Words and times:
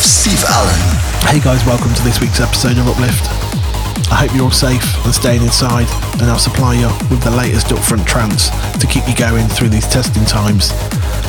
With 0.00 0.08
Steve 0.08 0.44
Allen. 0.48 0.80
Hey 1.28 1.44
guys, 1.44 1.60
welcome 1.68 1.92
to 1.92 2.00
this 2.00 2.24
week's 2.24 2.40
episode 2.40 2.80
of 2.80 2.88
Uplift. 2.88 3.28
I 4.08 4.24
hope 4.24 4.32
you're 4.32 4.48
all 4.48 4.50
safe 4.50 4.80
and 5.04 5.12
staying 5.12 5.44
inside, 5.44 5.84
and 6.16 6.32
I'll 6.32 6.40
supply 6.40 6.72
you 6.72 6.88
with 7.12 7.20
the 7.20 7.28
latest 7.28 7.68
upfront 7.68 8.08
trance 8.08 8.48
to 8.80 8.88
keep 8.88 9.04
you 9.04 9.12
going 9.12 9.44
through 9.52 9.68
these 9.68 9.84
testing 9.84 10.24
times. 10.24 10.72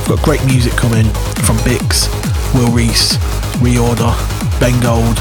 We've 0.08 0.16
got 0.16 0.24
great 0.24 0.40
music 0.48 0.72
coming 0.80 1.04
from 1.44 1.60
BiXX, 1.68 2.08
Will 2.56 2.72
Rees, 2.72 3.20
ReOrder, 3.60 4.16
Ben 4.64 4.80
Gold, 4.80 5.20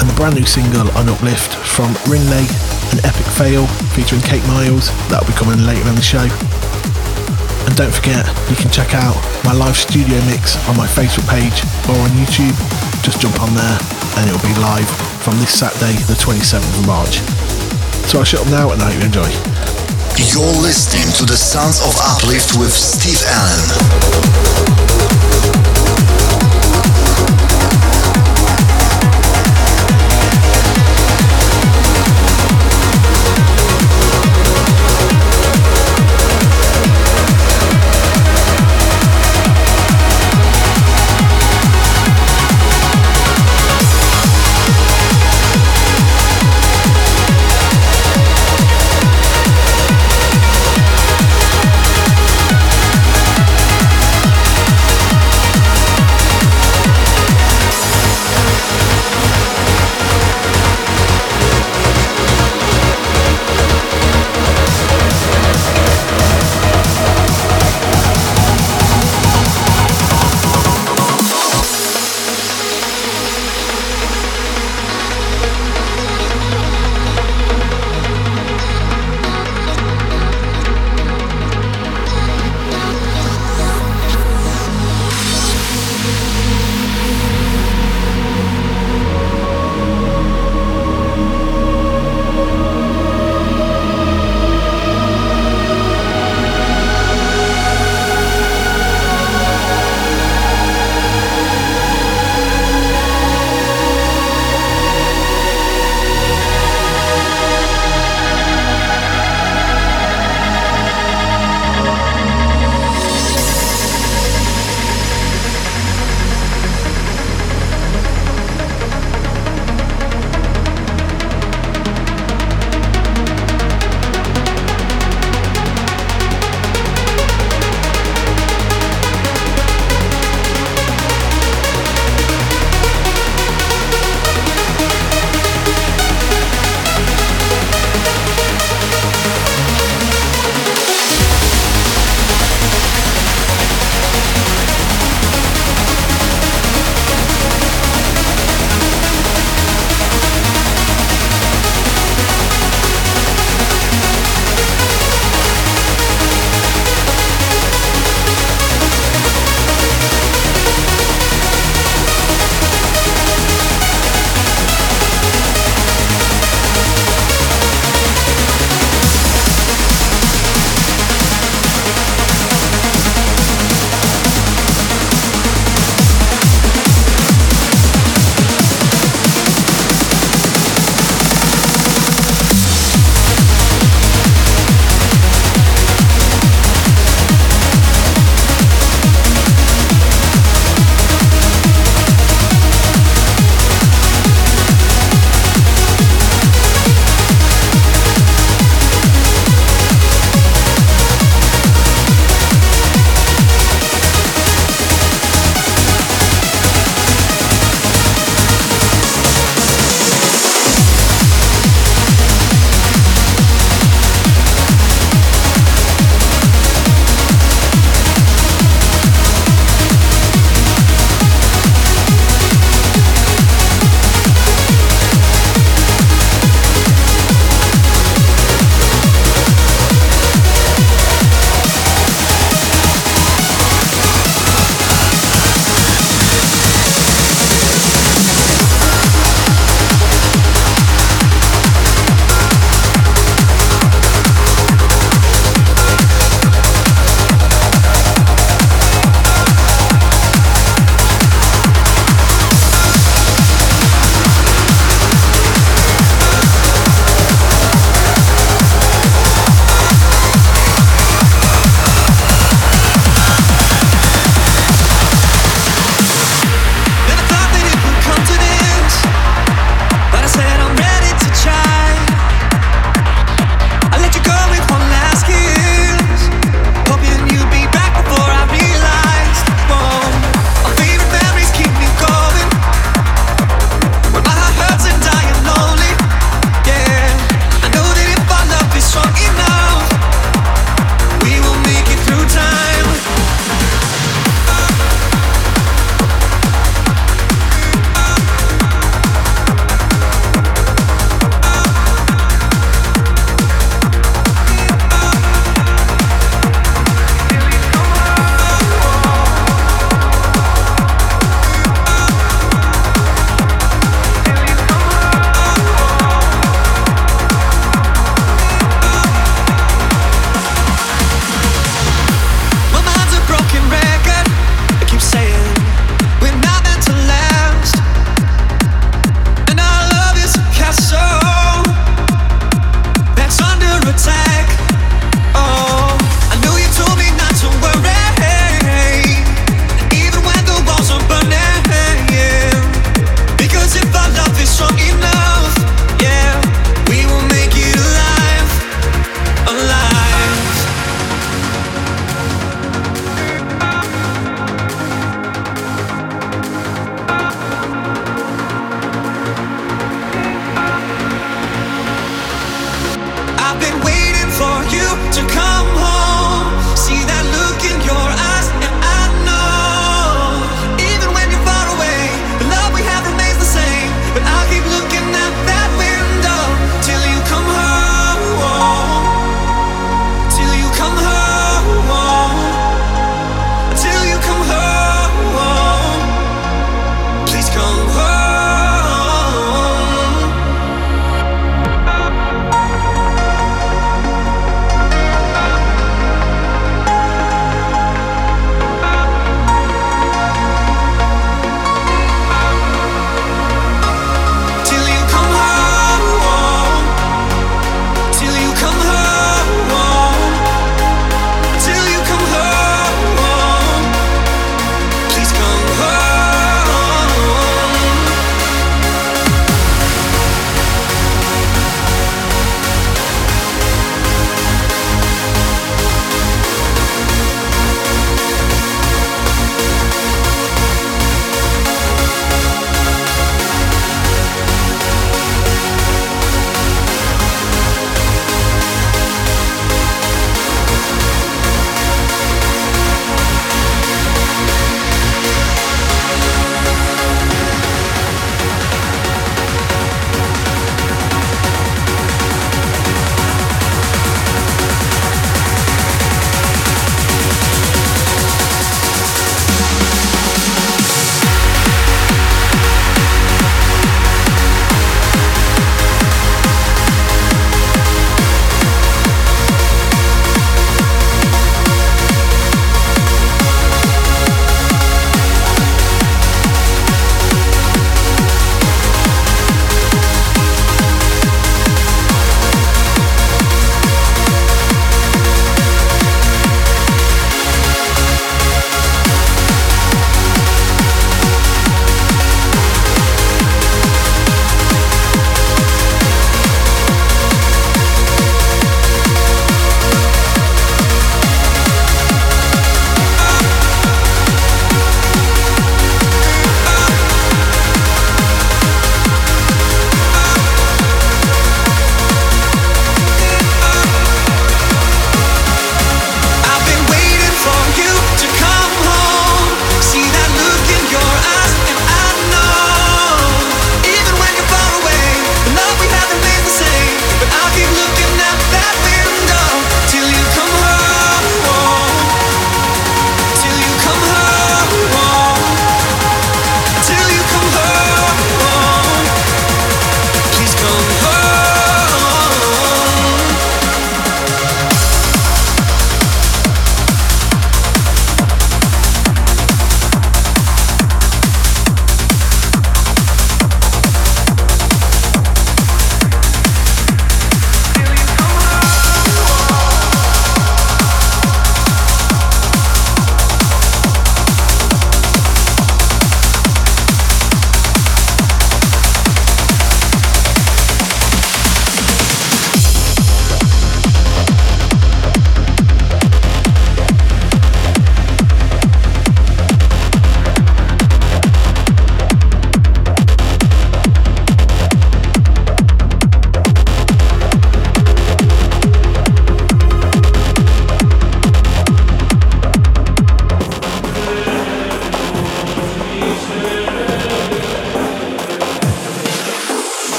and 0.00 0.08
the 0.08 0.16
brand 0.16 0.40
new 0.40 0.48
single 0.48 0.88
on 0.96 1.12
Uplift 1.12 1.52
from 1.68 1.92
Rinaly 2.08 2.48
and 2.88 3.04
EpicFail 3.04 3.68
featuring 3.92 4.24
Kate 4.24 4.44
Miles. 4.48 4.88
That'll 5.12 5.28
be 5.28 5.36
coming 5.36 5.60
later 5.68 5.84
in 5.92 5.94
the 5.94 6.00
show. 6.00 6.24
And 7.68 7.76
don't 7.76 7.92
forget, 7.92 8.24
you 8.48 8.56
can 8.56 8.70
check 8.70 8.94
out 8.94 9.12
my 9.44 9.52
live 9.52 9.76
studio 9.76 10.16
mix 10.24 10.56
on 10.72 10.76
my 10.78 10.86
Facebook 10.86 11.28
page 11.28 11.60
or 11.84 12.00
on 12.00 12.08
YouTube. 12.16 12.56
Just 13.04 13.20
jump 13.20 13.42
on 13.42 13.52
there 13.52 13.78
and 14.16 14.24
it'll 14.24 14.40
be 14.40 14.56
live 14.56 14.88
from 15.20 15.36
this 15.36 15.52
Saturday, 15.52 15.92
the 16.08 16.16
27th 16.16 16.64
of 16.80 16.86
March. 16.86 17.20
So 18.08 18.20
I'll 18.20 18.24
shut 18.24 18.40
up 18.40 18.48
now 18.48 18.72
and 18.72 18.80
I 18.80 18.88
hope 18.88 18.96
you 18.96 19.04
enjoy. 19.04 19.28
You're 20.32 20.62
listening 20.64 21.12
to 21.20 21.26
the 21.26 21.36
Sounds 21.36 21.84
of 21.84 21.92
Uplift 22.00 22.56
with 22.56 22.72
Steve 22.72 23.20
Allen. 23.28 24.87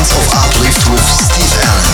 dance 0.00 0.16
or 0.16 0.36
uplift 0.38 0.90
with 0.90 1.00
Steve 1.00 1.60
Allen. 1.62 1.89